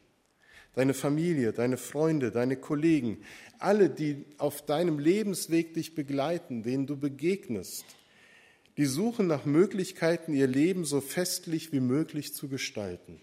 deine 0.74 0.94
Familie, 0.94 1.54
deine 1.54 1.78
Freunde, 1.78 2.32
deine 2.32 2.58
Kollegen, 2.58 3.24
alle, 3.60 3.90
die 3.90 4.26
auf 4.38 4.66
deinem 4.66 5.00
Lebensweg 5.00 5.74
dich 5.74 5.96
begleiten, 5.96 6.64
denen 6.64 6.88
du 6.88 6.98
begegnest, 6.98 7.86
die 8.78 8.86
suchen 8.86 9.28
nach 9.28 9.46
Möglichkeiten, 9.46 10.34
ihr 10.34 10.48
Leben 10.48 10.86
so 10.86 11.02
festlich 11.02 11.72
wie 11.72 11.82
möglich 11.82 12.34
zu 12.34 12.48
gestalten. 12.48 13.22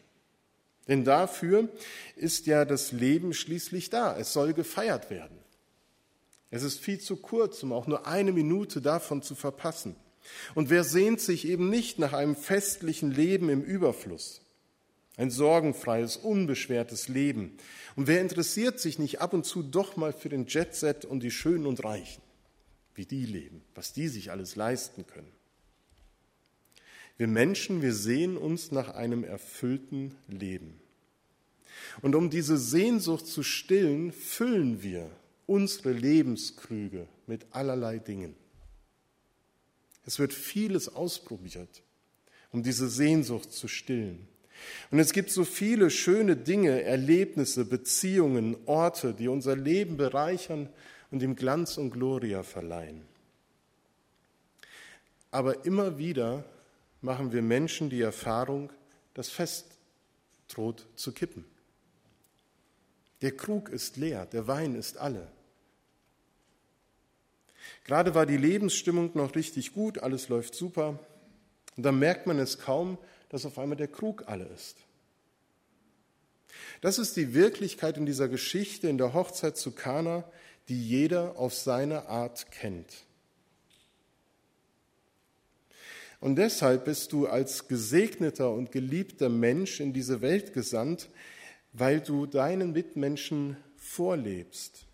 Denn 0.89 1.05
dafür 1.05 1.69
ist 2.17 2.47
ja 2.47 2.65
das 2.65 2.93
Leben 2.93 3.35
schließlich 3.35 3.91
da. 3.91 4.17
Es 4.19 4.33
soll 4.33 4.55
gefeiert 4.55 5.11
werden. 5.11 5.39
Es 6.51 6.63
ist 6.63 6.81
viel 6.81 6.99
zu 6.99 7.17
kurz, 7.17 7.63
um 7.63 7.73
auch 7.73 7.87
nur 7.87 8.07
eine 8.07 8.33
Minute 8.33 8.81
davon 8.81 9.23
zu 9.23 9.35
verpassen. 9.35 9.97
Und 10.55 10.71
wer 10.71 10.85
sehnt 10.85 11.21
sich 11.21 11.47
eben 11.47 11.71
nicht 11.71 11.99
nach 11.99 12.13
einem 12.13 12.37
festlichen 12.37 13.11
Leben 13.11 13.49
im 13.49 13.63
Überfluss? 13.63 14.43
Ein 15.17 15.31
sorgenfreies, 15.31 16.17
unbeschwertes 16.17 17.09
Leben. 17.09 17.59
Und 17.97 18.07
wer 18.07 18.21
interessiert 18.21 18.79
sich 18.79 18.99
nicht 18.99 19.21
ab 19.21 19.33
und 19.33 19.45
zu 19.45 19.63
doch 19.63 19.97
mal 19.97 20.13
für 20.13 20.29
den 20.29 20.47
Jetset 20.47 21.05
und 21.05 21.23
die 21.23 21.31
Schönen 21.31 21.67
und 21.67 21.85
Reichen? 21.85 22.23
Wie 22.95 23.05
die 23.05 23.27
leben, 23.27 23.63
was 23.75 23.93
die 23.93 24.09
sich 24.09 24.31
alles 24.31 24.57
leisten 24.57 25.07
können. 25.07 25.33
Wir 27.17 27.27
Menschen, 27.27 27.83
wir 27.83 27.95
sehen 27.95 28.37
uns 28.37 28.71
nach 28.71 28.95
einem 28.95 29.25
erfüllten 29.25 30.15
Leben. 30.29 30.81
Und 32.01 32.15
um 32.15 32.31
diese 32.31 32.57
Sehnsucht 32.57 33.27
zu 33.27 33.43
stillen, 33.43 34.13
füllen 34.13 34.83
wir 34.83 35.11
unsere 35.49 35.93
Lebenskrüge 35.93 37.09
mit 37.27 37.47
allerlei 37.51 37.99
Dingen. 37.99 38.37
Es 40.05 40.19
wird 40.19 40.33
vieles 40.33 40.95
ausprobiert, 40.95 41.83
um 42.53 42.63
diese 42.63 42.89
Sehnsucht 42.89 43.51
zu 43.51 43.67
stillen. 43.67 44.29
Und 44.91 44.99
es 44.99 45.13
gibt 45.13 45.31
so 45.31 45.45
viele 45.45 45.91
schöne 45.91 46.37
Dinge, 46.37 46.83
Erlebnisse, 46.83 47.65
Beziehungen, 47.65 48.57
Orte, 48.67 49.15
die 49.15 49.29
unser 49.29 49.57
Leben 49.57 49.97
bereichern 49.97 50.69
und 51.11 51.23
ihm 51.23 51.35
Glanz 51.35 51.79
und 51.79 51.91
Gloria 51.91 52.43
verleihen. 52.43 53.03
Aber 55.31 55.65
immer 55.65 55.97
wieder 55.97 56.45
machen 57.01 57.33
wir 57.33 57.43
Menschen 57.43 57.89
die 57.89 58.03
Erfahrung, 58.03 58.71
das 59.15 59.31
Fest 59.31 59.79
droht 60.49 60.87
zu 60.95 61.13
kippen. 61.13 61.45
Der 63.23 63.35
Krug 63.37 63.71
ist 63.71 63.97
leer, 63.97 64.27
der 64.27 64.47
Wein 64.47 64.75
ist 64.75 64.99
alle. 64.99 65.31
Gerade 67.85 68.15
war 68.15 68.27
die 68.27 68.37
Lebensstimmung 68.37 69.11
noch 69.15 69.35
richtig 69.35 69.73
gut, 69.73 69.99
alles 69.99 70.29
läuft 70.29 70.55
super. 70.55 70.99
Und 71.77 71.83
dann 71.83 71.99
merkt 71.99 72.27
man 72.27 72.39
es 72.39 72.59
kaum, 72.59 72.99
dass 73.29 73.47
auf 73.47 73.59
einmal 73.59 73.77
der 73.77 73.89
Krug 73.89 74.25
alle 74.27 74.45
ist. 74.47 74.77
Das 76.81 76.99
ist 76.99 77.17
die 77.17 77.35
Wirklichkeit 77.35 77.97
in 77.97 78.07
dieser 78.07 78.29
Geschichte, 78.29 78.89
in 78.89 78.99
der 78.99 79.15
Hochzeit 79.15 79.57
zu 79.57 79.73
Kana, 79.73 80.25
die 80.69 80.89
jeder 80.89 81.37
auf 81.39 81.55
seine 81.55 82.09
Art 82.09 82.51
kennt. 82.51 83.05
Und 86.21 86.37
deshalb 86.37 86.85
bist 86.85 87.13
du 87.13 87.29
als 87.29 87.69
gesegneter 87.69 88.51
und 88.51 88.73
geliebter 88.73 89.29
Mensch 89.29 89.81
in 89.81 89.93
diese 89.93 90.21
Welt 90.21 90.53
gesandt, 90.53 91.09
weil 91.73 92.01
du 92.01 92.27
deinen 92.27 92.73
Mitmenschen 92.73 93.57
vorlebst, 93.77 94.88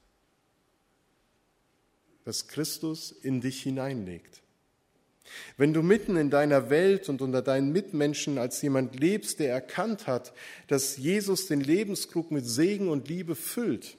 was 2.24 2.48
Christus 2.48 3.12
in 3.12 3.40
dich 3.40 3.62
hineinlegt. 3.62 4.42
Wenn 5.56 5.72
du 5.72 5.82
mitten 5.82 6.16
in 6.16 6.30
deiner 6.30 6.70
Welt 6.70 7.08
und 7.08 7.22
unter 7.22 7.42
deinen 7.42 7.72
Mitmenschen 7.72 8.38
als 8.38 8.60
jemand 8.62 8.98
lebst, 8.98 9.40
der 9.40 9.52
erkannt 9.52 10.06
hat, 10.06 10.32
dass 10.68 10.96
Jesus 10.96 11.46
den 11.46 11.60
Lebenskrug 11.60 12.30
mit 12.30 12.46
Segen 12.46 12.88
und 12.88 13.08
Liebe 13.08 13.34
füllt, 13.34 13.96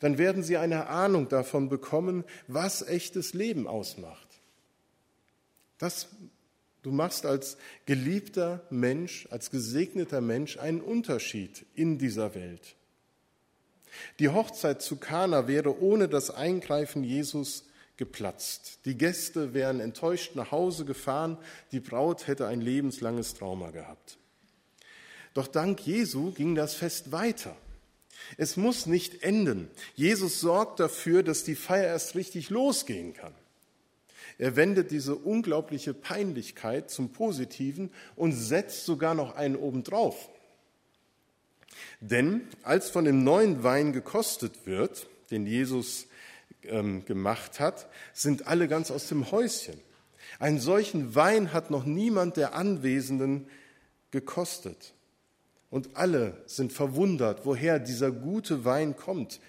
dann 0.00 0.18
werden 0.18 0.42
sie 0.42 0.56
eine 0.56 0.88
Ahnung 0.88 1.28
davon 1.28 1.68
bekommen, 1.68 2.24
was 2.46 2.82
echtes 2.82 3.34
Leben 3.34 3.66
ausmacht. 3.66 4.28
Das, 5.78 6.08
du 6.82 6.92
machst 6.92 7.24
als 7.24 7.56
geliebter 7.86 8.64
Mensch, 8.70 9.26
als 9.30 9.50
gesegneter 9.50 10.20
Mensch 10.20 10.58
einen 10.58 10.80
Unterschied 10.80 11.64
in 11.74 11.98
dieser 11.98 12.34
Welt. 12.34 12.76
Die 14.18 14.28
Hochzeit 14.28 14.82
zu 14.82 14.96
Kana 14.96 15.46
wäre 15.46 15.80
ohne 15.80 16.08
das 16.08 16.30
Eingreifen 16.30 17.04
Jesus 17.04 17.64
geplatzt. 17.96 18.80
Die 18.84 18.96
Gäste 18.96 19.54
wären 19.54 19.80
enttäuscht 19.80 20.34
nach 20.34 20.52
Hause 20.52 20.84
gefahren, 20.84 21.36
die 21.72 21.80
Braut 21.80 22.26
hätte 22.26 22.46
ein 22.46 22.60
lebenslanges 22.60 23.34
Trauma 23.34 23.70
gehabt. 23.70 24.18
Doch 25.34 25.46
dank 25.46 25.86
Jesu 25.86 26.32
ging 26.32 26.54
das 26.54 26.74
Fest 26.74 27.12
weiter. 27.12 27.56
Es 28.36 28.56
muss 28.56 28.86
nicht 28.86 29.22
enden. 29.22 29.70
Jesus 29.94 30.40
sorgt 30.40 30.80
dafür, 30.80 31.22
dass 31.22 31.44
die 31.44 31.54
Feier 31.54 31.86
erst 31.86 32.14
richtig 32.14 32.50
losgehen 32.50 33.14
kann. 33.14 33.34
Er 34.38 34.54
wendet 34.54 34.90
diese 34.92 35.16
unglaubliche 35.16 35.94
Peinlichkeit 35.94 36.90
zum 36.90 37.10
Positiven 37.10 37.90
und 38.14 38.32
setzt 38.32 38.84
sogar 38.84 39.14
noch 39.14 39.34
einen 39.34 39.56
obendrauf. 39.56 40.28
Denn 42.00 42.42
als 42.62 42.90
von 42.90 43.04
dem 43.04 43.24
neuen 43.24 43.62
Wein 43.62 43.92
gekostet 43.92 44.66
wird, 44.66 45.08
den 45.30 45.46
Jesus 45.46 46.06
ähm, 46.62 47.04
gemacht 47.04 47.60
hat, 47.60 47.88
sind 48.12 48.46
alle 48.46 48.68
ganz 48.68 48.90
aus 48.90 49.08
dem 49.08 49.30
Häuschen. 49.30 49.80
Einen 50.38 50.60
solchen 50.60 51.14
Wein 51.14 51.52
hat 51.52 51.70
noch 51.70 51.84
niemand 51.84 52.36
der 52.36 52.54
Anwesenden 52.54 53.48
gekostet. 54.10 54.94
Und 55.70 55.96
alle 55.96 56.42
sind 56.46 56.72
verwundert, 56.72 57.44
woher 57.44 57.78
dieser 57.78 58.10
gute 58.10 58.64
Wein 58.64 58.96
kommt. 58.96 59.40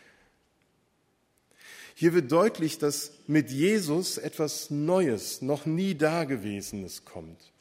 Hier 1.95 2.13
wird 2.13 2.31
deutlich, 2.31 2.77
dass 2.77 3.11
mit 3.27 3.51
Jesus 3.51 4.17
etwas 4.17 4.69
Neues, 4.69 5.41
noch 5.41 5.65
nie 5.65 5.95
Dagewesenes 5.95 7.05
kommt. 7.05 7.51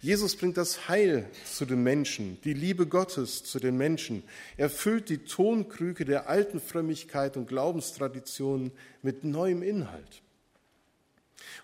Jesus 0.00 0.36
bringt 0.36 0.56
das 0.56 0.88
Heil 0.88 1.28
zu 1.44 1.64
den 1.64 1.82
Menschen, 1.82 2.38
die 2.44 2.54
Liebe 2.54 2.86
Gottes 2.86 3.44
zu 3.44 3.58
den 3.58 3.76
Menschen. 3.76 4.22
Er 4.56 4.70
füllt 4.70 5.08
die 5.08 5.18
Tonkrüge 5.18 6.04
der 6.04 6.28
alten 6.28 6.60
Frömmigkeit 6.60 7.36
und 7.36 7.48
Glaubenstraditionen 7.48 8.72
mit 9.02 9.24
neuem 9.24 9.62
Inhalt. 9.62 10.22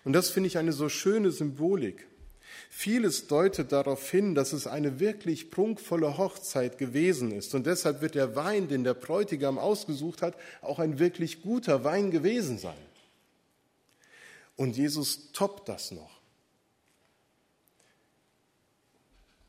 Und 0.03 0.13
das 0.13 0.29
finde 0.29 0.47
ich 0.47 0.57
eine 0.57 0.73
so 0.73 0.89
schöne 0.89 1.31
Symbolik. 1.31 2.07
Vieles 2.69 3.27
deutet 3.27 3.71
darauf 3.71 4.09
hin, 4.09 4.35
dass 4.35 4.53
es 4.53 4.67
eine 4.67 4.99
wirklich 4.99 5.49
prunkvolle 5.49 6.17
Hochzeit 6.17 6.77
gewesen 6.77 7.31
ist. 7.31 7.55
Und 7.55 7.65
deshalb 7.65 8.01
wird 8.01 8.15
der 8.15 8.35
Wein, 8.35 8.67
den 8.67 8.83
der 8.83 8.93
Bräutigam 8.93 9.57
ausgesucht 9.57 10.21
hat, 10.21 10.35
auch 10.61 10.79
ein 10.79 10.99
wirklich 10.99 11.41
guter 11.41 11.83
Wein 11.83 12.11
gewesen 12.11 12.57
sein. 12.57 12.73
Und 14.57 14.77
Jesus 14.77 15.31
toppt 15.31 15.69
das 15.69 15.91
noch. 15.91 16.14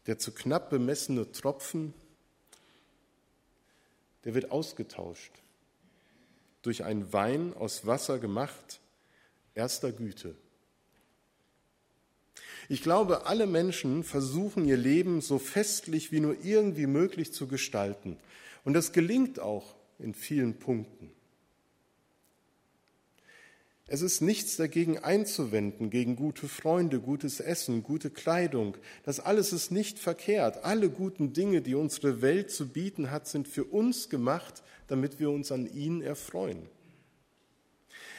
Der 0.06 0.18
zu 0.18 0.32
knapp 0.32 0.70
bemessene 0.70 1.30
Tropfen, 1.32 1.94
der 4.24 4.34
wird 4.34 4.50
ausgetauscht 4.50 5.32
durch 6.62 6.84
einen 6.84 7.12
Wein 7.12 7.54
aus 7.54 7.86
Wasser 7.86 8.18
gemacht, 8.18 8.80
erster 9.54 9.92
Güte. 9.92 10.34
Ich 12.68 12.82
glaube, 12.82 13.26
alle 13.26 13.46
Menschen 13.46 14.02
versuchen 14.02 14.64
ihr 14.64 14.76
Leben 14.76 15.20
so 15.20 15.38
festlich 15.38 16.10
wie 16.10 16.18
nur 16.18 16.44
irgendwie 16.44 16.86
möglich 16.86 17.32
zu 17.32 17.46
gestalten. 17.46 18.16
Und 18.64 18.72
das 18.74 18.92
gelingt 18.92 19.38
auch 19.38 19.76
in 20.00 20.14
vielen 20.14 20.58
Punkten. 20.58 21.12
Es 23.88 24.02
ist 24.02 24.20
nichts 24.20 24.56
dagegen 24.56 24.98
einzuwenden, 24.98 25.90
gegen 25.90 26.16
gute 26.16 26.48
Freunde, 26.48 26.98
gutes 26.98 27.38
Essen, 27.38 27.84
gute 27.84 28.10
Kleidung. 28.10 28.76
Das 29.04 29.20
alles 29.20 29.52
ist 29.52 29.70
nicht 29.70 30.00
verkehrt. 30.00 30.64
Alle 30.64 30.90
guten 30.90 31.32
Dinge, 31.32 31.62
die 31.62 31.76
unsere 31.76 32.20
Welt 32.20 32.50
zu 32.50 32.68
bieten 32.68 33.12
hat, 33.12 33.28
sind 33.28 33.46
für 33.46 33.64
uns 33.64 34.08
gemacht, 34.08 34.64
damit 34.88 35.20
wir 35.20 35.30
uns 35.30 35.52
an 35.52 35.72
ihnen 35.72 36.02
erfreuen. 36.02 36.68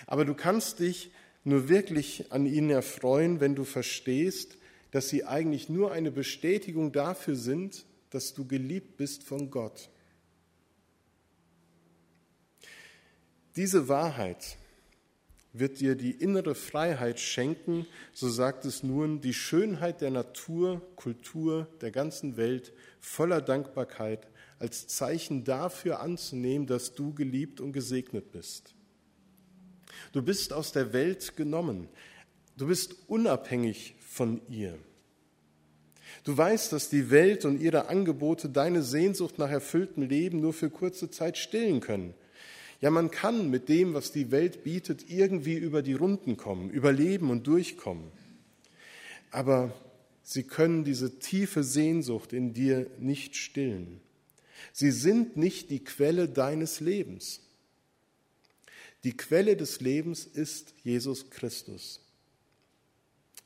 Aber 0.06 0.24
du 0.24 0.36
kannst 0.36 0.80
dich 0.80 1.12
nur 1.44 1.68
wirklich 1.68 2.32
an 2.32 2.46
ihnen 2.46 2.70
erfreuen, 2.70 3.42
wenn 3.42 3.56
du 3.56 3.66
verstehst, 3.66 4.58
dass 4.92 5.10
sie 5.10 5.26
eigentlich 5.26 5.68
nur 5.68 5.92
eine 5.92 6.12
Bestätigung 6.12 6.94
dafür 6.94 7.36
sind, 7.36 7.86
dass 8.10 8.34
du 8.34 8.46
geliebt 8.46 8.96
bist 8.96 9.24
von 9.24 9.52
Gott. 9.52 9.90
Diese 13.58 13.90
Wahrheit, 13.90 14.58
wird 15.60 15.80
dir 15.80 15.96
die 15.96 16.12
innere 16.12 16.56
Freiheit 16.56 17.20
schenken, 17.20 17.86
so 18.14 18.30
sagt 18.30 18.66
es 18.66 18.84
nun, 18.84 19.22
die 19.22 19.34
Schönheit 19.34 20.02
der 20.02 20.12
Natur, 20.12 20.82
Kultur 20.96 21.68
der 21.82 21.92
ganzen 21.92 22.38
Welt 22.38 22.74
voller 23.00 23.42
Dankbarkeit 23.42 24.28
als 24.60 24.88
Zeichen 24.88 25.44
dafür 25.44 26.00
anzunehmen, 26.00 26.68
dass 26.68 26.96
du 26.96 27.14
geliebt 27.14 27.62
und 27.62 27.74
gesegnet 27.74 28.32
bist. 28.32 28.74
Du 30.12 30.22
bist 30.22 30.54
aus 30.54 30.72
der 30.72 30.94
Welt 30.94 31.36
genommen. 31.36 31.90
Du 32.58 32.68
bist 32.68 32.96
unabhängig 33.08 33.96
von 34.00 34.42
ihr. 34.50 34.78
Du 36.24 36.36
weißt, 36.36 36.74
dass 36.74 36.90
die 36.90 37.12
Welt 37.12 37.46
und 37.46 37.62
ihre 37.62 37.88
Angebote 37.88 38.50
deine 38.50 38.82
Sehnsucht 38.82 39.38
nach 39.38 39.50
erfülltem 39.50 40.04
Leben 40.04 40.42
nur 40.42 40.54
für 40.54 40.70
kurze 40.70 41.10
Zeit 41.10 41.38
stillen 41.38 41.80
können. 41.80 42.14
Ja, 42.80 42.92
man 42.92 43.10
kann 43.10 43.50
mit 43.50 43.70
dem, 43.70 43.94
was 43.94 44.12
die 44.12 44.32
Welt 44.32 44.64
bietet, 44.64 45.10
irgendwie 45.10 45.56
über 45.56 45.82
die 45.82 45.94
Runden 45.94 46.38
kommen, 46.38 46.70
überleben 46.70 47.32
und 47.32 47.48
durchkommen. 47.48 48.12
Aber 49.32 49.74
sie 50.24 50.44
können 50.44 50.84
diese 50.84 51.20
tiefe 51.20 51.64
Sehnsucht 51.64 52.34
in 52.34 52.54
dir 52.54 52.90
nicht 53.00 53.36
stillen. 53.36 54.00
Sie 54.74 54.92
sind 54.92 55.38
nicht 55.38 55.72
die 55.72 55.84
Quelle 55.84 56.30
deines 56.30 56.80
Lebens. 56.80 57.42
Die 59.04 59.16
Quelle 59.16 59.56
des 59.56 59.82
Lebens 59.82 60.26
ist 60.26 60.74
Jesus 60.84 61.30
Christus. 61.30 62.07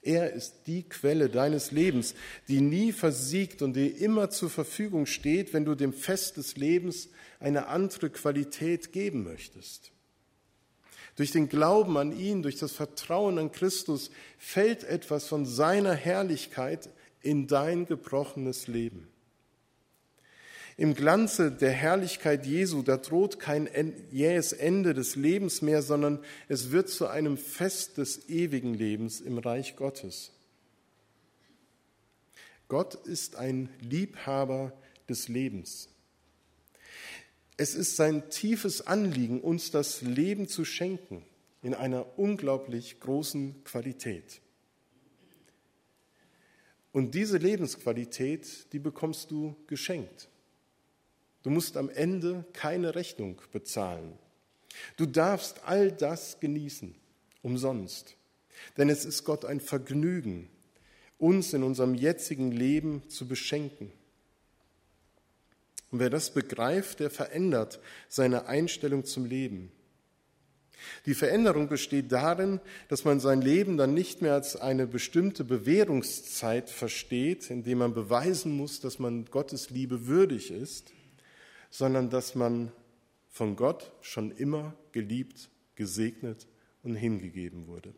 Er 0.02 0.34
ist 0.34 0.66
die 0.66 0.84
Quelle 0.84 1.30
deines 1.30 1.72
Lebens, 1.72 2.16
die 2.48 2.60
nie 2.60 2.92
versiegt 2.92 3.62
und 3.62 3.74
die 3.74 3.88
immer 3.88 4.32
zur 4.32 4.50
Verfügung 4.50 5.06
steht, 5.06 5.54
wenn 5.54 5.66
du 5.66 5.76
dem 5.76 5.94
Fest 5.94 6.38
des 6.38 6.58
Lebens 6.58 7.10
eine 7.40 7.68
andere 7.68 8.10
Qualität 8.10 8.92
geben 8.92 9.24
möchtest. 9.24 9.92
Durch 11.18 11.32
den 11.32 11.50
Glauben 11.50 11.98
an 11.98 12.18
ihn, 12.18 12.42
durch 12.42 12.58
das 12.58 12.72
Vertrauen 12.72 13.38
an 13.38 13.52
Christus 13.52 14.10
fällt 14.40 14.84
etwas 14.84 15.28
von 15.28 15.46
seiner 15.46 15.94
Herrlichkeit 15.94 16.90
in 17.22 17.46
dein 17.48 17.86
gebrochenes 17.86 18.68
Leben. 18.68 19.08
Im 20.82 20.96
Glanze 20.96 21.52
der 21.52 21.70
Herrlichkeit 21.70 22.44
Jesu, 22.48 22.82
da 22.82 22.98
droht 22.98 23.39
kein 23.39 23.70
jähes 24.10 24.52
Ende 24.52 24.96
des 24.96 25.15
Lebens 25.15 25.62
mehr, 25.62 25.84
sondern 25.84 26.17
es 26.48 26.72
wird 26.72 26.89
zu 26.89 27.06
einem 27.06 27.38
Fest 27.38 28.00
des 28.00 28.28
ewigen 28.30 28.74
Lebens 28.74 29.22
im 29.22 29.38
Reich 29.38 29.76
Gottes. 29.76 30.32
Gott 32.67 32.96
ist 32.96 33.36
ein 33.36 33.70
Liebhaber 33.80 34.74
des 35.08 35.28
Lebens. 35.28 35.88
Es 37.58 37.76
ist 37.76 37.96
sein 37.96 38.32
tiefes 38.32 38.88
Anliegen, 38.88 39.39
uns 39.39 39.70
das 39.70 40.02
Leben 40.02 40.48
zu 40.48 40.65
schenken 40.65 41.24
in 41.62 41.76
einer 41.76 42.17
unglaublich 42.17 43.00
großen 43.00 43.63
Qualität. 43.65 44.41
Und 46.91 47.13
diese 47.13 47.38
Lebensqualität, 47.38 48.74
die 48.74 48.80
bekommst 48.80 49.30
du 49.30 49.56
geschenkt. 49.67 50.28
Du 51.43 51.49
musst 51.49 51.77
am 51.77 51.89
Ende 51.89 52.45
keine 52.54 52.95
Rechnung 52.95 53.41
bezahlen. 53.51 54.13
Du 54.97 55.06
darfst 55.06 55.62
all 55.65 55.91
das 55.91 56.39
genießen, 56.39 56.95
umsonst. 57.41 58.15
Denn 58.77 58.89
es 58.89 59.06
ist 59.06 59.23
Gott 59.23 59.45
ein 59.45 59.60
Vergnügen, 59.60 60.49
uns 61.17 61.54
in 61.54 61.63
unserem 61.63 61.95
jetzigen 61.95 62.51
Leben 62.51 63.08
zu 63.10 63.27
beschenken. 63.27 63.91
Und 65.91 65.99
wer 65.99 66.10
das 66.10 66.32
begreift, 66.34 66.99
der 66.99 67.10
verändert 67.10 67.80
seine 68.08 68.45
Einstellung 68.45 69.04
zum 69.04 69.25
Leben. 69.25 69.71
Die 71.06 71.13
Veränderung 71.13 71.67
besteht 71.67 72.12
darin, 72.12 72.60
dass 72.88 73.04
man 73.04 73.19
sein 73.19 73.41
Leben 73.41 73.77
dann 73.77 73.93
nicht 73.93 74.21
mehr 74.21 74.34
als 74.34 74.56
eine 74.56 74.88
bestimmte 74.88 75.43
Bewährungszeit 75.43 76.69
versteht, 76.69 77.51
in 77.51 77.63
dem 77.63 77.80
man 77.80 77.93
beweisen 77.93 78.56
muss, 78.56 78.80
dass 78.80 78.97
man 78.97 79.25
Gottes 79.25 79.69
Liebe 79.69 80.08
würdig 80.08 80.49
ist, 80.49 80.91
sondern 81.72 82.10
dass 82.10 82.36
man 82.36 82.72
von 83.30 83.56
Gott 83.56 83.92
schon 84.02 84.32
immer 84.32 84.76
geliebt, 84.92 85.50
gesegnet 85.76 86.48
und 86.84 86.96
hingegeben 86.96 87.66
wurde. 87.66 87.96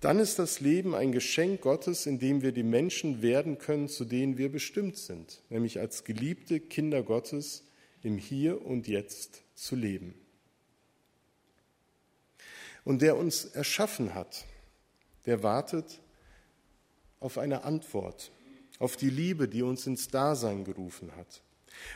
Dann 0.00 0.20
ist 0.20 0.38
das 0.38 0.60
Leben 0.60 0.94
ein 0.94 1.10
Geschenk 1.10 1.62
Gottes, 1.62 2.06
in 2.06 2.20
dem 2.20 2.42
wir 2.42 2.52
die 2.52 2.62
Menschen 2.62 3.20
werden 3.20 3.58
können, 3.58 3.88
zu 3.88 4.04
denen 4.04 4.38
wir 4.38 4.52
bestimmt 4.52 4.96
sind, 4.96 5.42
nämlich 5.48 5.80
als 5.80 6.04
geliebte 6.04 6.60
Kinder 6.60 7.02
Gottes 7.02 7.64
im 8.02 8.16
Hier 8.16 8.64
und 8.64 8.86
Jetzt 8.86 9.42
zu 9.54 9.74
leben. 9.74 10.14
Und 12.84 13.02
der 13.02 13.16
uns 13.16 13.44
erschaffen 13.44 14.14
hat, 14.14 14.44
der 15.26 15.42
wartet 15.42 16.00
auf 17.18 17.38
eine 17.38 17.64
Antwort, 17.64 18.30
auf 18.78 18.96
die 18.96 19.10
Liebe, 19.10 19.48
die 19.48 19.62
uns 19.62 19.86
ins 19.86 20.08
Dasein 20.08 20.64
gerufen 20.64 21.14
hat. 21.16 21.42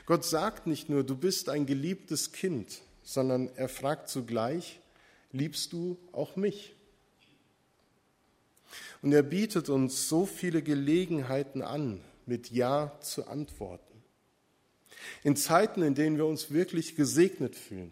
Gott 0.07 0.25
sagt 0.25 0.67
nicht 0.67 0.89
nur, 0.89 1.05
du 1.05 1.17
bist 1.17 1.49
ein 1.49 1.67
geliebtes 1.67 2.33
Kind, 2.33 2.83
sondern 3.03 3.51
er 3.57 3.69
fragt 3.69 4.09
zugleich, 4.09 4.81
liebst 5.33 5.73
du 5.73 5.99
auch 6.13 6.37
mich? 6.37 6.75
Und 9.03 9.13
er 9.13 9.23
bietet 9.23 9.69
uns 9.69 10.09
so 10.09 10.27
viele 10.27 10.63
Gelegenheiten 10.63 11.63
an, 11.63 12.01
mit 12.27 12.51
Ja 12.51 12.97
zu 13.01 13.27
antworten. 13.27 14.03
In 15.25 15.37
Zeiten, 15.37 15.83
in 15.83 15.95
denen 15.95 16.17
wir 16.17 16.27
uns 16.27 16.53
wirklich 16.53 16.95
gesegnet 16.95 17.57
fühlen, 17.57 17.91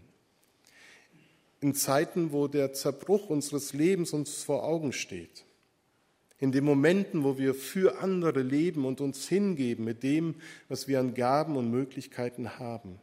in 1.61 1.75
Zeiten, 1.75 2.33
wo 2.33 2.49
der 2.49 2.73
Zerbruch 2.73 3.29
unseres 3.29 3.73
Lebens 3.73 4.13
uns 4.13 4.43
vor 4.43 4.65
Augen 4.65 4.93
steht, 4.93 5.45
in 6.41 6.53
den 6.53 6.65
Momenten, 6.65 7.23
wo 7.23 7.39
wir 7.39 7.55
für 7.55 8.01
andere 8.01 8.41
leben 8.43 8.87
und 8.87 9.01
uns 9.03 9.29
hingeben 9.29 9.85
mit 9.85 10.03
dem, 10.03 10.35
was 10.69 10.89
wir 10.89 10.99
an 10.99 11.15
Gaben 11.15 11.57
und 11.57 11.71
Möglichkeiten 11.71 12.59
haben. 12.59 12.99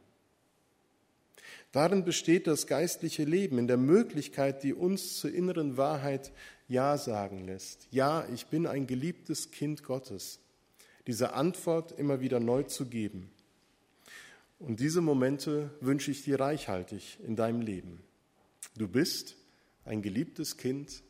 Darin 1.71 2.03
besteht 2.03 2.47
das 2.47 2.65
geistliche 2.65 3.23
Leben, 3.23 3.59
in 3.59 3.67
der 3.67 3.77
Möglichkeit, 3.77 4.63
die 4.63 4.73
uns 4.73 5.19
zur 5.19 5.31
inneren 5.31 5.77
Wahrheit 5.77 6.31
Ja 6.67 6.97
sagen 6.97 7.45
lässt. 7.45 7.87
Ja, 7.91 8.27
ich 8.33 8.47
bin 8.47 8.65
ein 8.65 8.87
geliebtes 8.87 9.51
Kind 9.51 9.83
Gottes. 9.83 10.39
Diese 11.05 11.33
Antwort 11.33 11.91
immer 11.91 12.19
wieder 12.19 12.39
neu 12.39 12.63
zu 12.63 12.87
geben. 12.87 13.29
Und 14.59 14.79
diese 14.79 15.01
Momente 15.01 15.69
wünsche 15.79 16.09
ich 16.09 16.23
dir 16.23 16.39
reichhaltig 16.39 17.19
in 17.25 17.35
deinem 17.35 17.61
Leben. 17.61 18.01
Du 18.75 18.87
bist 18.87 19.35
ein 19.85 20.01
geliebtes 20.01 20.57
Kind, 20.57 21.03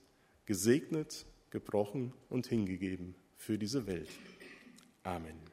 gesegnet 0.46 1.26
gebrochen 1.50 2.14
und 2.30 2.48
hingegeben 2.48 3.16
für 3.36 3.58
diese 3.58 3.88
Welt. 3.88 4.10
Amen. 5.04 5.47